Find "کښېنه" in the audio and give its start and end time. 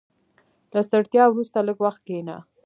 2.05-2.35